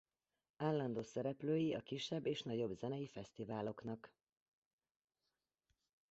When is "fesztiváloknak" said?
3.07-4.13